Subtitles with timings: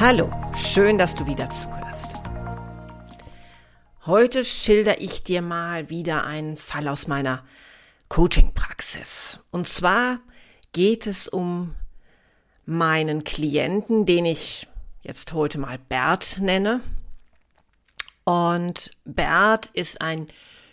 [0.00, 2.06] Hallo, schön, dass du wieder zuhörst.
[4.06, 7.44] Heute schilder ich dir mal wieder einen Fall aus meiner
[8.08, 9.40] Coaching-Praxis.
[9.50, 10.20] Und zwar
[10.72, 11.74] geht es um
[12.64, 14.68] meinen Klienten, den ich
[15.02, 16.80] jetzt heute mal Bert nenne.
[18.24, 20.28] Und Bert ist ein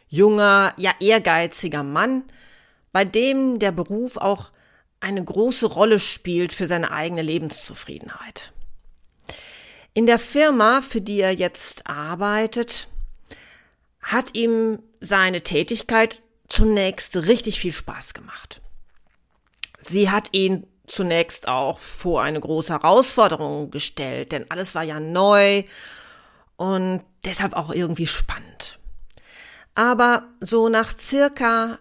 [0.07, 2.23] junger, ja ehrgeiziger Mann,
[2.93, 4.51] bei dem der Beruf auch
[5.01, 8.53] eine große Rolle spielt für seine eigene Lebenszufriedenheit.
[9.97, 12.87] In der Firma, für die er jetzt arbeitet,
[14.03, 18.61] hat ihm seine Tätigkeit zunächst richtig viel Spaß gemacht.
[19.81, 25.63] Sie hat ihn zunächst auch vor eine große Herausforderung gestellt, denn alles war ja neu
[26.57, 28.77] und deshalb auch irgendwie spannend.
[29.73, 31.79] Aber so nach circa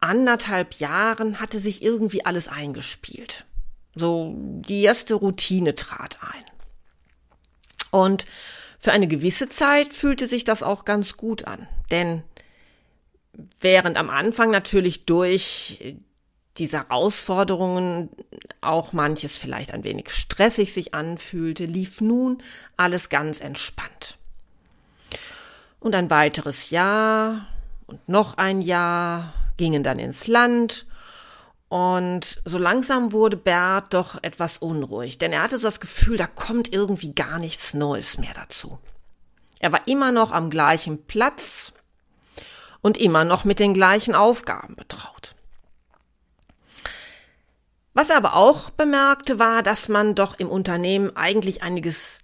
[0.00, 3.44] anderthalb Jahren hatte sich irgendwie alles eingespielt.
[3.94, 6.49] So die erste Routine trat ein.
[7.90, 8.26] Und
[8.78, 11.68] für eine gewisse Zeit fühlte sich das auch ganz gut an.
[11.90, 12.22] Denn
[13.60, 15.96] während am Anfang natürlich durch
[16.56, 18.10] diese Herausforderungen
[18.60, 22.42] auch manches vielleicht ein wenig stressig sich anfühlte, lief nun
[22.76, 24.18] alles ganz entspannt.
[25.78, 27.46] Und ein weiteres Jahr
[27.86, 30.86] und noch ein Jahr gingen dann ins Land
[31.70, 36.26] und so langsam wurde Bert doch etwas unruhig, denn er hatte so das Gefühl, da
[36.26, 38.80] kommt irgendwie gar nichts Neues mehr dazu.
[39.60, 41.72] Er war immer noch am gleichen Platz
[42.80, 45.36] und immer noch mit den gleichen Aufgaben betraut.
[47.94, 52.18] Was er aber auch bemerkte, war, dass man doch im Unternehmen eigentlich einiges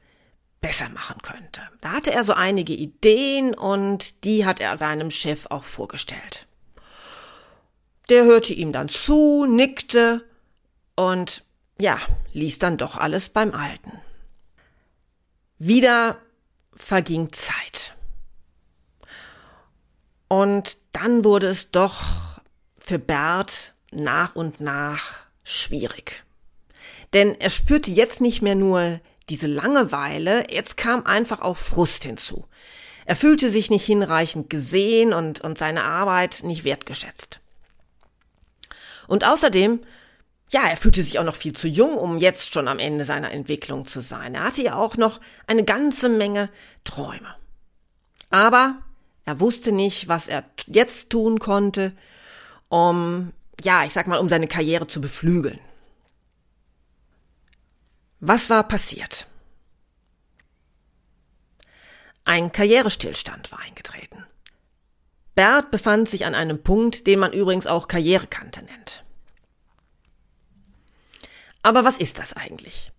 [0.60, 1.60] besser machen könnte.
[1.80, 6.48] Da hatte er so einige Ideen und die hat er seinem Chef auch vorgestellt.
[8.09, 10.25] Der hörte ihm dann zu, nickte
[10.94, 11.44] und
[11.78, 12.00] ja,
[12.33, 13.93] ließ dann doch alles beim Alten.
[15.59, 16.19] Wieder
[16.75, 17.94] verging Zeit.
[20.28, 22.03] Und dann wurde es doch
[22.78, 26.25] für Bert nach und nach schwierig.
[27.12, 32.47] Denn er spürte jetzt nicht mehr nur diese Langeweile, jetzt kam einfach auch Frust hinzu.
[33.06, 37.41] Er fühlte sich nicht hinreichend gesehen und, und seine Arbeit nicht wertgeschätzt.
[39.06, 39.81] Und außerdem,
[40.50, 43.33] ja, er fühlte sich auch noch viel zu jung, um jetzt schon am Ende seiner
[43.33, 44.34] Entwicklung zu sein.
[44.34, 46.49] Er hatte ja auch noch eine ganze Menge
[46.84, 47.34] Träume.
[48.31, 48.78] Aber
[49.25, 51.93] er wusste nicht, was er jetzt tun konnte,
[52.69, 55.61] um, ja, ich sag mal, um seine Karriere zu beflügeln.
[58.21, 59.27] Was war passiert?
[62.25, 64.25] Ein Karrierestillstand war eingetreten.
[65.36, 69.04] Bert befand sich an einem Punkt, den man übrigens auch Karrierekante nennt.
[71.62, 72.91] Aber was ist das eigentlich?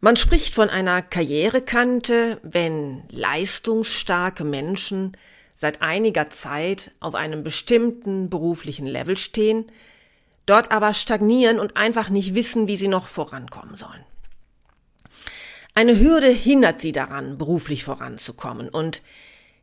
[0.00, 5.16] Man spricht von einer Karrierekante, wenn leistungsstarke Menschen
[5.54, 9.66] seit einiger Zeit auf einem bestimmten beruflichen Level stehen,
[10.46, 14.04] dort aber stagnieren und einfach nicht wissen, wie sie noch vorankommen sollen.
[15.74, 19.02] Eine Hürde hindert sie daran, beruflich voranzukommen und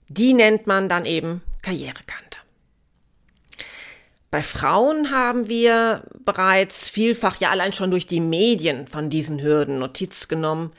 [0.09, 2.39] die nennt man dann eben Karrierekante.
[4.31, 9.79] Bei Frauen haben wir bereits vielfach ja allein schon durch die Medien von diesen Hürden
[9.79, 10.71] Notiz genommen,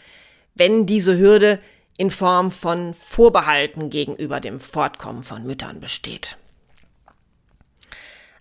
[0.55, 1.59] wenn diese Hürde
[1.97, 6.37] in Form von Vorbehalten gegenüber dem Fortkommen von Müttern besteht.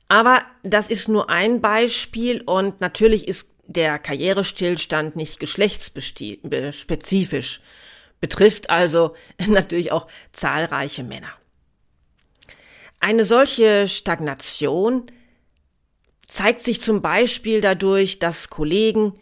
[0.07, 7.61] Aber das ist nur ein Beispiel und natürlich ist der Karrierestillstand nicht geschlechtsspezifisch,
[8.19, 9.15] betrifft also
[9.47, 11.33] natürlich auch zahlreiche Männer.
[12.99, 15.11] Eine solche Stagnation
[16.27, 19.19] zeigt sich zum Beispiel dadurch, dass Kollegen,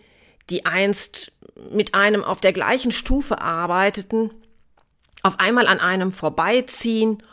[0.50, 1.32] die einst
[1.72, 4.32] mit einem auf der gleichen Stufe arbeiteten,
[5.24, 7.24] auf einmal an einem vorbeiziehen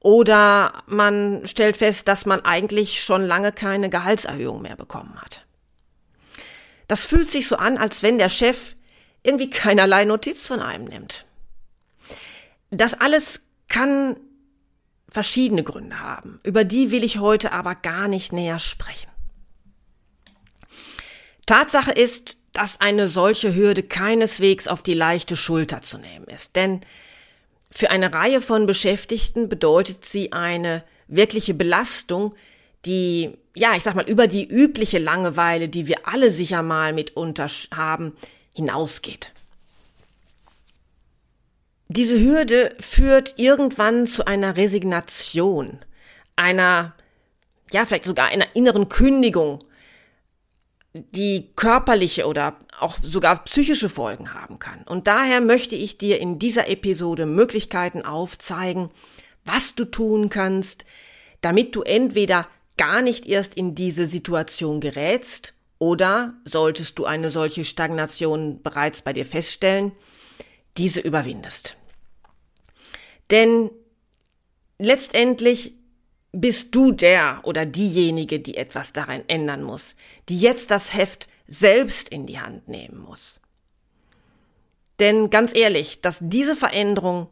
[0.00, 5.46] oder man stellt fest, dass man eigentlich schon lange keine Gehaltserhöhung mehr bekommen hat.
[6.88, 8.74] Das fühlt sich so an, als wenn der Chef
[9.22, 11.24] irgendwie keinerlei Notiz von einem nimmt.
[12.70, 14.16] Das alles kann
[15.10, 16.40] verschiedene Gründe haben.
[16.44, 19.08] Über die will ich heute aber gar nicht näher sprechen.
[21.46, 26.56] Tatsache ist, dass eine solche Hürde keineswegs auf die leichte Schulter zu nehmen ist.
[26.56, 26.80] Denn
[27.70, 32.34] für eine Reihe von Beschäftigten bedeutet sie eine wirkliche Belastung,
[32.84, 37.48] die, ja, ich sag mal, über die übliche Langeweile, die wir alle sicher mal mitunter
[37.74, 38.16] haben,
[38.52, 39.32] hinausgeht.
[41.92, 45.80] Diese Hürde führt irgendwann zu einer Resignation,
[46.36, 46.94] einer,
[47.72, 49.58] ja, vielleicht sogar einer inneren Kündigung,
[50.94, 54.84] die körperliche oder auch sogar psychische Folgen haben kann.
[54.84, 58.90] Und daher möchte ich dir in dieser Episode Möglichkeiten aufzeigen,
[59.44, 60.84] was du tun kannst,
[61.40, 62.46] damit du entweder
[62.76, 69.12] gar nicht erst in diese Situation gerätst oder, solltest du eine solche Stagnation bereits bei
[69.12, 69.90] dir feststellen,
[70.76, 71.76] diese überwindest.
[73.30, 73.70] Denn
[74.78, 75.74] letztendlich
[76.32, 79.96] bist du der oder diejenige, die etwas daran ändern muss,
[80.28, 83.40] die jetzt das Heft selbst in die Hand nehmen muss.
[85.00, 87.28] Denn ganz ehrlich, dass diese Veränderung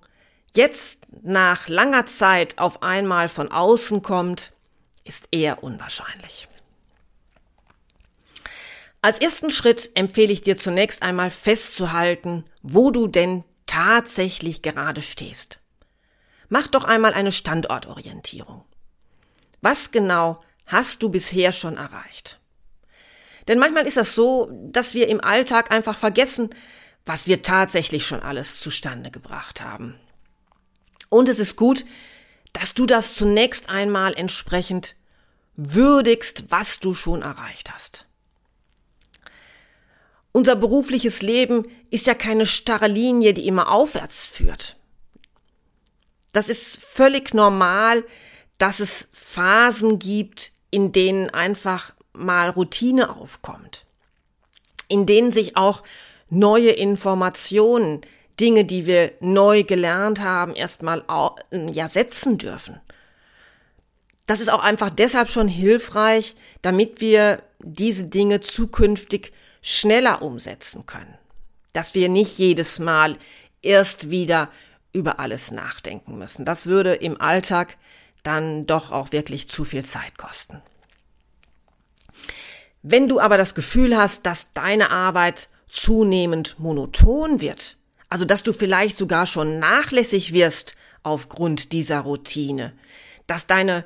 [0.56, 4.52] jetzt nach langer Zeit auf einmal von außen kommt,
[5.04, 6.48] ist eher unwahrscheinlich.
[9.00, 15.57] Als ersten Schritt empfehle ich dir zunächst einmal festzuhalten, wo du denn tatsächlich gerade stehst.
[16.48, 18.64] Mach doch einmal eine Standortorientierung.
[19.60, 22.40] Was genau hast du bisher schon erreicht?
[23.48, 26.50] Denn manchmal ist das so, dass wir im Alltag einfach vergessen,
[27.06, 29.98] was wir tatsächlich schon alles zustande gebracht haben.
[31.08, 31.86] Und es ist gut,
[32.52, 34.94] dass du das zunächst einmal entsprechend
[35.56, 38.04] würdigst, was du schon erreicht hast.
[40.32, 44.77] Unser berufliches Leben ist ja keine starre Linie, die immer aufwärts führt.
[46.32, 48.04] Das ist völlig normal,
[48.58, 53.84] dass es Phasen gibt, in denen einfach mal Routine aufkommt,
[54.88, 55.82] in denen sich auch
[56.28, 58.02] neue Informationen,
[58.38, 61.04] Dinge, die wir neu gelernt haben, erstmal
[61.50, 62.80] ja setzen dürfen.
[64.26, 69.32] Das ist auch einfach deshalb schon hilfreich, damit wir diese Dinge zukünftig
[69.62, 71.14] schneller umsetzen können.
[71.72, 73.16] Dass wir nicht jedes Mal
[73.62, 74.50] erst wieder
[74.92, 76.44] über alles nachdenken müssen.
[76.44, 77.76] Das würde im Alltag
[78.22, 80.60] dann doch auch wirklich zu viel Zeit kosten.
[82.82, 87.76] Wenn du aber das Gefühl hast, dass deine Arbeit zunehmend monoton wird,
[88.08, 92.72] also dass du vielleicht sogar schon nachlässig wirst aufgrund dieser Routine,
[93.26, 93.84] dass deine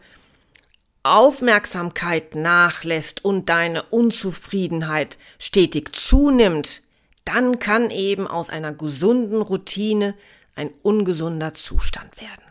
[1.02, 6.82] Aufmerksamkeit nachlässt und deine Unzufriedenheit stetig zunimmt,
[7.24, 10.14] dann kann eben aus einer gesunden Routine
[10.54, 12.42] ein ungesunder Zustand werden.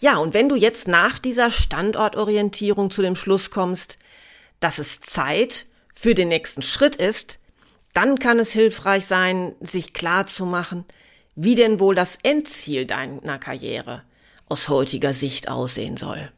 [0.00, 3.98] Ja, und wenn du jetzt nach dieser Standortorientierung zu dem Schluss kommst,
[4.58, 7.38] dass es Zeit für den nächsten Schritt ist,
[7.92, 10.84] dann kann es hilfreich sein, sich klar zu machen,
[11.34, 14.02] wie denn wohl das Endziel deiner Karriere
[14.48, 16.30] aus heutiger Sicht aussehen soll.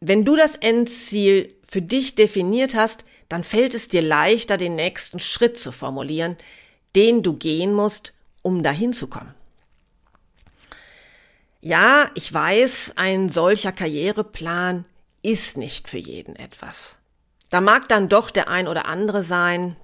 [0.00, 5.20] Wenn du das Endziel für dich definiert hast, dann fällt es dir leichter, den nächsten
[5.20, 6.36] Schritt zu formulieren,
[6.94, 8.12] den du gehen musst,
[8.42, 9.34] um dahin zu kommen.
[11.60, 14.84] Ja, ich weiß, ein solcher Karriereplan
[15.22, 16.98] ist nicht für jeden etwas.
[17.48, 19.76] Da mag dann doch der ein oder andere sein,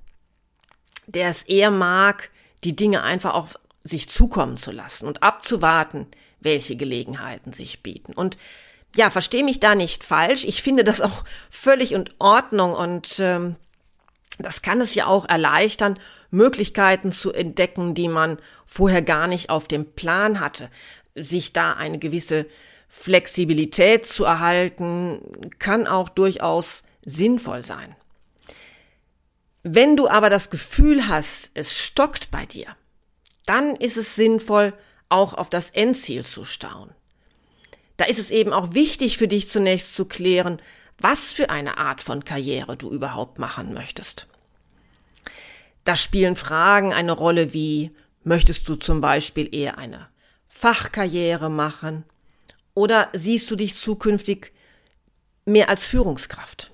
[1.07, 2.31] der es eher mag,
[2.65, 6.07] die Dinge einfach auf sich zukommen zu lassen und abzuwarten,
[6.41, 8.13] welche Gelegenheiten sich bieten.
[8.13, 8.37] Und
[8.97, 10.45] ja, verstehe mich da nicht falsch.
[10.45, 13.57] Ich finde das auch völlig in Ordnung und ähm,
[14.39, 15.99] das kann es ja auch erleichtern,
[16.31, 20.71] Möglichkeiten zu entdecken, die man vorher gar nicht auf dem Plan hatte.
[21.15, 22.47] Sich da eine gewisse
[22.89, 25.21] Flexibilität zu erhalten,
[25.59, 27.95] kann auch durchaus sinnvoll sein.
[29.63, 32.75] Wenn du aber das Gefühl hast, es stockt bei dir,
[33.47, 34.73] dann ist es sinnvoll,
[35.09, 36.95] auch auf das Endziel zu stauen.
[38.01, 40.63] Da ist es eben auch wichtig für dich zunächst zu klären,
[40.97, 44.27] was für eine Art von Karriere du überhaupt machen möchtest.
[45.85, 47.91] Da spielen Fragen eine Rolle wie,
[48.25, 50.09] möchtest du zum Beispiel eher eine
[50.49, 52.05] Fachkarriere machen
[52.73, 54.55] oder siehst du dich zukünftig
[55.45, 56.71] mehr als Führungskraft?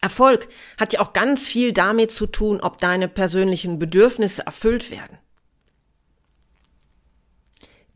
[0.00, 0.46] Erfolg
[0.78, 5.18] hat ja auch ganz viel damit zu tun, ob deine persönlichen Bedürfnisse erfüllt werden.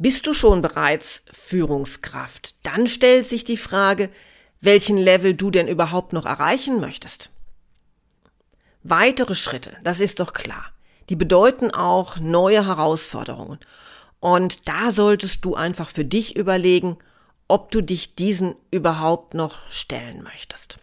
[0.01, 2.55] Bist du schon bereits Führungskraft?
[2.63, 4.09] Dann stellt sich die Frage,
[4.63, 7.29] welchen Level du denn überhaupt noch erreichen möchtest.
[8.83, 10.73] Weitere Schritte, das ist doch klar,
[11.11, 13.59] die bedeuten auch neue Herausforderungen.
[14.21, 16.97] Und da solltest du einfach für dich überlegen,
[17.47, 20.79] ob du dich diesen überhaupt noch stellen möchtest.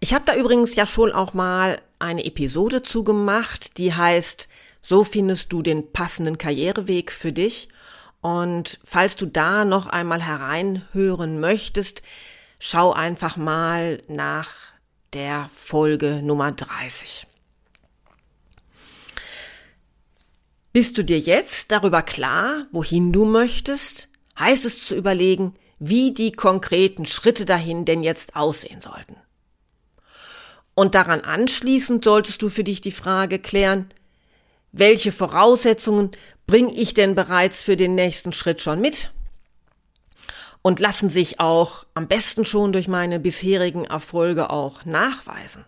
[0.00, 4.48] Ich habe da übrigens ja schon auch mal eine Episode zugemacht, die heißt,
[4.82, 7.68] so findest du den passenden Karriereweg für dich.
[8.20, 12.02] Und falls du da noch einmal hereinhören möchtest,
[12.58, 14.50] schau einfach mal nach
[15.12, 17.26] der Folge Nummer 30.
[20.72, 24.08] Bist du dir jetzt darüber klar, wohin du möchtest?
[24.38, 29.16] Heißt es zu überlegen, wie die konkreten Schritte dahin denn jetzt aussehen sollten.
[30.74, 33.88] Und daran anschließend solltest du für dich die Frage klären,
[34.72, 36.10] welche Voraussetzungen
[36.46, 39.12] bringe ich denn bereits für den nächsten Schritt schon mit?
[40.62, 45.64] Und lassen sich auch am besten schon durch meine bisherigen Erfolge auch nachweisen.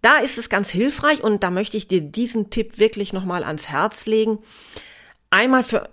[0.00, 3.68] Da ist es ganz hilfreich und da möchte ich dir diesen Tipp wirklich nochmal ans
[3.68, 4.38] Herz legen.
[5.30, 5.90] Einmal für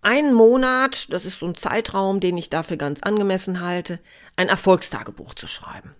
[0.00, 4.00] einen Monat, das ist so ein Zeitraum, den ich dafür ganz angemessen halte,
[4.36, 5.94] ein Erfolgstagebuch zu schreiben.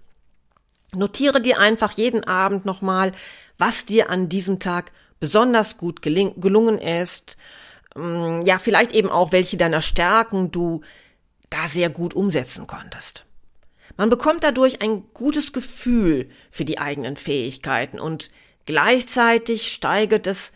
[0.95, 3.13] Notiere dir einfach jeden Abend nochmal,
[3.59, 7.37] was dir an diesem Tag besonders gut gelungen ist.
[7.95, 10.83] Mm, ja, vielleicht eben auch, welche deiner Stärken du
[11.51, 13.25] da sehr gut umsetzen konntest.
[13.97, 18.31] Man bekommt dadurch ein gutes Gefühl für die eigenen Fähigkeiten und
[18.67, 20.53] gleichzeitig steigert es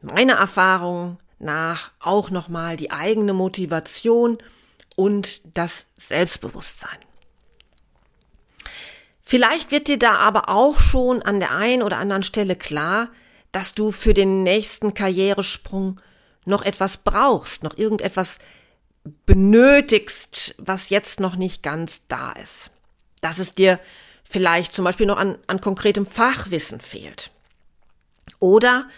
[0.00, 4.38] meiner Erfahrung nach auch nochmal die eigene Motivation
[4.94, 6.98] und das Selbstbewusstsein.
[9.30, 13.10] Vielleicht wird dir da aber auch schon an der einen oder anderen Stelle klar,
[13.52, 16.00] dass du für den nächsten Karrieresprung
[16.46, 18.40] noch etwas brauchst, noch irgendetwas
[19.26, 22.72] benötigst, was jetzt noch nicht ganz da ist.
[23.20, 23.78] Dass es dir
[24.24, 27.30] vielleicht zum Beispiel noch an, an konkretem Fachwissen fehlt.
[28.40, 28.88] Oder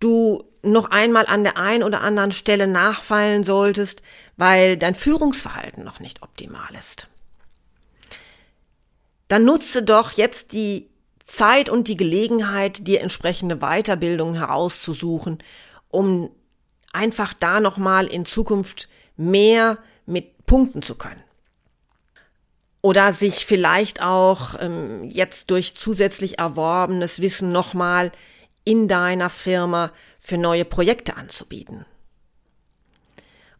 [0.00, 4.00] du noch einmal an der einen oder anderen Stelle nachfallen solltest,
[4.38, 7.06] weil dein Führungsverhalten noch nicht optimal ist
[9.28, 10.88] dann nutze doch jetzt die
[11.24, 15.38] Zeit und die Gelegenheit, dir entsprechende Weiterbildungen herauszusuchen,
[15.88, 16.30] um
[16.92, 21.22] einfach da nochmal in Zukunft mehr mit punkten zu können.
[22.80, 28.12] Oder sich vielleicht auch ähm, jetzt durch zusätzlich erworbenes Wissen nochmal
[28.64, 31.84] in deiner Firma für neue Projekte anzubieten.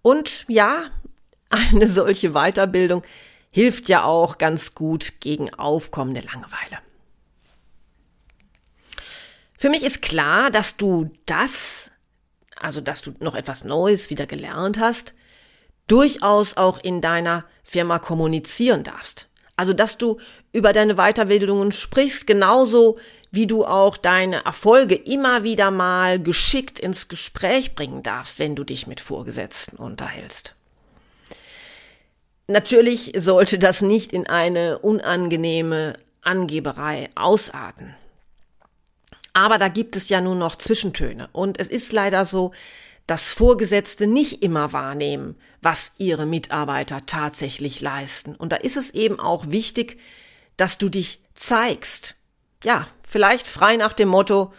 [0.02, 0.84] Und ja,
[1.50, 3.02] eine solche Weiterbildung
[3.50, 6.78] hilft ja auch ganz gut gegen aufkommende Langeweile.
[9.56, 11.90] Für mich ist klar, dass du das,
[12.56, 15.14] also dass du noch etwas Neues wieder gelernt hast,
[15.88, 19.26] durchaus auch in deiner Firma kommunizieren darfst.
[19.56, 20.20] Also dass du
[20.52, 22.98] über deine Weiterbildungen sprichst, genauso
[23.32, 28.62] wie du auch deine Erfolge immer wieder mal geschickt ins Gespräch bringen darfst, wenn du
[28.62, 30.54] dich mit Vorgesetzten unterhältst.
[32.50, 37.94] Natürlich sollte das nicht in eine unangenehme Angeberei ausarten.
[39.34, 41.28] Aber da gibt es ja nur noch Zwischentöne.
[41.32, 42.52] Und es ist leider so,
[43.06, 48.34] dass Vorgesetzte nicht immer wahrnehmen, was ihre Mitarbeiter tatsächlich leisten.
[48.34, 49.98] Und da ist es eben auch wichtig,
[50.56, 52.16] dass du dich zeigst.
[52.64, 54.54] Ja, vielleicht frei nach dem Motto,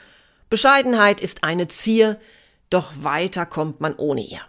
[0.50, 2.20] Bescheidenheit ist eine Zier,
[2.70, 4.42] doch weiter kommt man ohne ihr.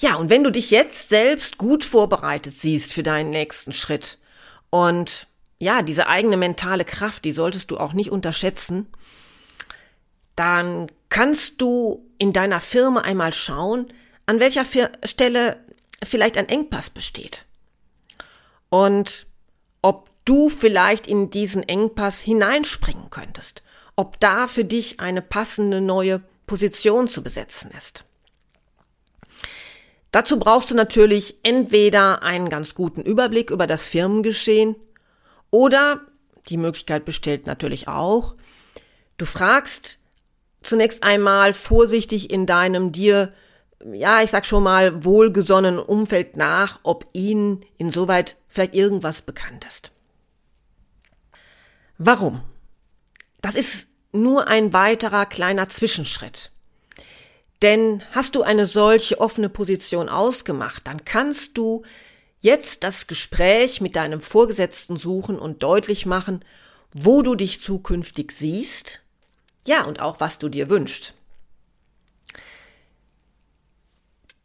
[0.00, 4.18] Ja, und wenn du dich jetzt selbst gut vorbereitet siehst für deinen nächsten Schritt
[4.70, 5.26] und
[5.58, 8.88] ja, diese eigene mentale Kraft, die solltest du auch nicht unterschätzen,
[10.36, 13.92] dann kannst du in deiner Firma einmal schauen,
[14.24, 14.64] an welcher
[15.04, 15.62] Stelle
[16.02, 17.44] vielleicht ein Engpass besteht.
[18.70, 19.26] Und
[19.82, 23.62] ob du vielleicht in diesen Engpass hineinspringen könntest.
[23.96, 28.04] Ob da für dich eine passende neue Position zu besetzen ist.
[30.10, 34.74] Dazu brauchst du natürlich entweder einen ganz guten Überblick über das Firmengeschehen
[35.50, 36.00] oder
[36.48, 38.34] die Möglichkeit besteht natürlich auch,
[39.18, 39.98] du fragst
[40.62, 43.32] zunächst einmal vorsichtig in deinem dir,
[43.92, 49.90] ja, ich sag schon mal, wohlgesonnenen Umfeld nach, ob ihnen insoweit vielleicht irgendwas bekannt ist.
[51.98, 52.42] Warum?
[53.40, 56.50] Das ist nur ein weiterer kleiner Zwischenschritt.
[57.62, 61.82] Denn hast du eine solche offene Position ausgemacht, dann kannst du
[62.40, 66.44] jetzt das Gespräch mit deinem Vorgesetzten suchen und deutlich machen,
[66.92, 69.00] wo du dich zukünftig siehst,
[69.66, 71.14] ja, und auch was du dir wünschst.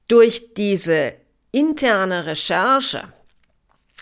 [0.08, 1.14] Durch diese
[1.52, 3.12] interne Recherche,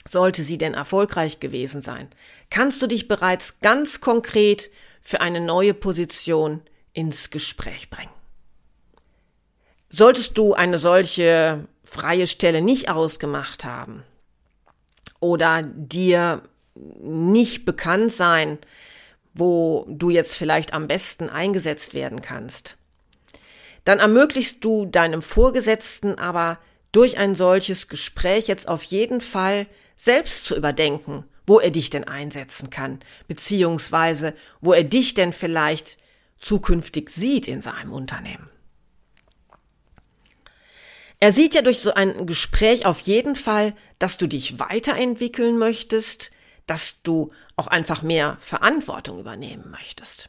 [0.10, 2.10] sollte sie denn erfolgreich gewesen sein,
[2.50, 4.70] kannst du dich bereits ganz konkret
[5.02, 6.62] für eine neue Position
[6.94, 8.13] ins Gespräch bringen.
[9.96, 14.02] Solltest du eine solche freie Stelle nicht ausgemacht haben
[15.20, 16.42] oder dir
[16.74, 18.58] nicht bekannt sein,
[19.36, 22.76] wo du jetzt vielleicht am besten eingesetzt werden kannst,
[23.86, 26.58] dann ermöglichst du deinem Vorgesetzten aber
[26.92, 32.08] durch ein solches Gespräch jetzt auf jeden Fall selbst zu überdenken, wo er dich denn
[32.08, 36.00] einsetzen kann, beziehungsweise wo er dich denn vielleicht
[36.40, 38.50] zukünftig sieht in seinem Unternehmen.
[41.24, 46.32] Er sieht ja durch so ein Gespräch auf jeden Fall, dass du dich weiterentwickeln möchtest,
[46.68, 50.28] dass du auch einfach mehr Verantwortung übernehmen möchtest.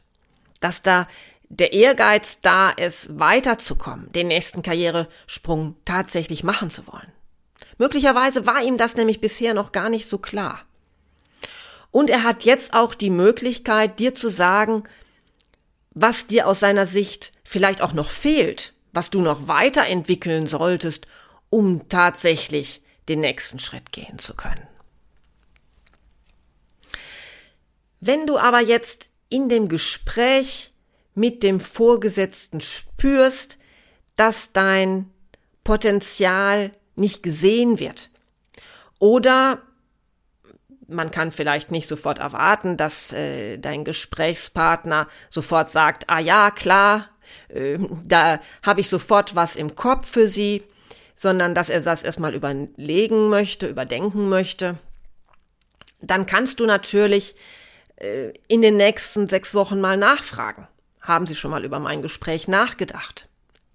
[0.61, 1.09] Dass da
[1.49, 7.13] der Ehrgeiz da ist, weiterzukommen, den nächsten Karrieresprung tatsächlich machen zu wollen.
[7.77, 10.61] Möglicherweise war ihm das nämlich bisher noch gar nicht so klar.
[11.91, 14.85] Und er hat jetzt auch die Möglichkeit, dir zu sagen,
[15.91, 21.07] was dir aus seiner Sicht vielleicht auch noch fehlt, was du noch weiterentwickeln solltest,
[21.51, 24.67] um tatsächlich den nächsten Schritt gehen zu können.
[28.01, 30.73] Wenn du aber jetzt in dem Gespräch
[31.15, 33.59] mit dem Vorgesetzten spürst,
[34.17, 35.11] dass dein
[35.65, 38.11] Potenzial nicht gesehen wird.
[38.99, 39.63] Oder
[40.87, 47.09] man kann vielleicht nicht sofort erwarten, dass äh, dein Gesprächspartner sofort sagt, ah ja, klar,
[47.49, 50.63] äh, da habe ich sofort was im Kopf für sie,
[51.17, 54.79] sondern dass er das erstmal überlegen möchte, überdenken möchte.
[56.01, 57.37] Dann kannst du natürlich
[57.97, 60.67] äh, in den nächsten sechs Wochen mal nachfragen.
[61.01, 63.29] Haben Sie schon mal über mein Gespräch nachgedacht?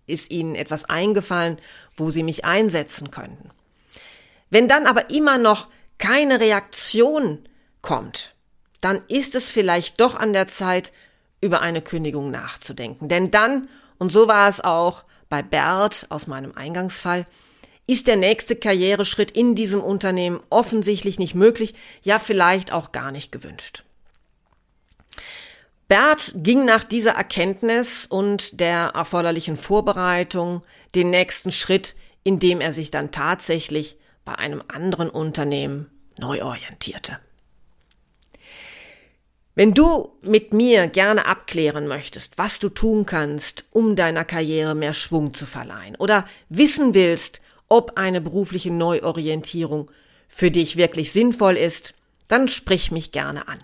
[0.08, 1.58] Ist Ihnen etwas eingefallen,
[1.96, 3.51] wo Sie mich einsetzen könnten?
[4.50, 5.68] Wenn dann aber immer noch
[6.00, 7.48] keine Reaktion
[7.82, 8.34] kommt,
[8.82, 10.91] dann ist es vielleicht doch an der Zeit,
[11.41, 13.08] über eine Kündigung nachzudenken.
[13.08, 17.25] Denn dann, und so war es auch bei Bert aus meinem Eingangsfall,
[17.88, 21.73] ist der nächste Karriereschritt in diesem Unternehmen offensichtlich nicht möglich,
[22.04, 23.84] ja vielleicht auch gar nicht gewünscht.
[25.88, 30.62] Bert ging nach dieser Erkenntnis und der erforderlichen Vorbereitung
[30.93, 37.17] den nächsten Schritt, indem er sich dann tatsächlich bei einem anderen Unternehmen neu orientierte.
[39.60, 44.93] Wenn du mit mir gerne abklären möchtest, was du tun kannst, um deiner Karriere mehr
[44.93, 49.91] Schwung zu verleihen, oder wissen willst, ob eine berufliche Neuorientierung
[50.30, 51.93] für dich wirklich sinnvoll ist,
[52.30, 53.60] dann sprich mich gerne an.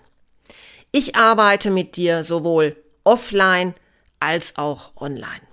[0.92, 3.74] Ich arbeite mit dir sowohl offline
[4.20, 5.48] als auch online.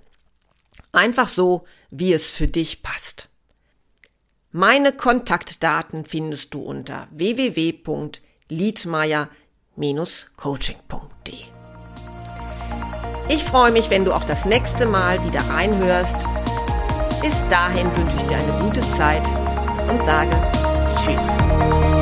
[0.91, 3.29] Einfach so, wie es für dich passt.
[4.51, 7.07] Meine Kontaktdaten findest du unter
[9.75, 11.33] www.liedmeier-coaching.de.
[13.29, 16.15] Ich freue mich, wenn du auch das nächste Mal wieder reinhörst.
[17.21, 19.23] Bis dahin wünsche ich dir eine gute Zeit
[19.89, 20.29] und sage
[21.03, 21.92] Tschüss.